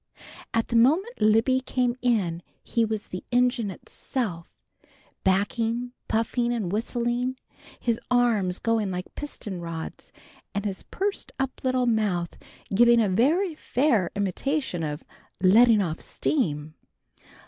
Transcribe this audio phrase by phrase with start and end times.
[0.51, 4.49] At the moment Libby came in he was the engine itself,
[5.23, 7.35] backing, puffing and whistling,
[7.79, 10.11] his arms going like piston rods,
[10.55, 12.35] and his pursed up little mouth
[12.73, 15.03] giving a very fair imitation of
[15.39, 16.73] "letting off steam."